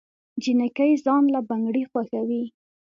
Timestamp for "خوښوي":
1.89-2.43